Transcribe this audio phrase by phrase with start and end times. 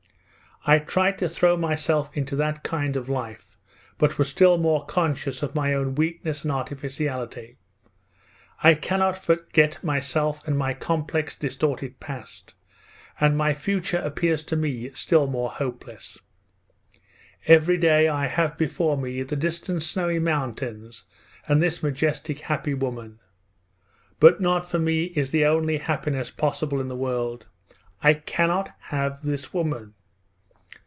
[0.63, 3.57] 'I tried to throw myself into that kind of life
[3.97, 7.57] but was still more conscious of my own weakness and artificiality.
[8.61, 12.53] I cannot forget myself and my complex, distorted past,
[13.19, 16.19] and my future appears to me still more hopeless.
[17.47, 21.05] Every day I have before me the distant snowy mountains
[21.47, 23.17] and this majestic, happy woman.
[24.19, 27.47] But not for me is the only happiness possible in the world;
[28.03, 29.95] I cannot have this woman!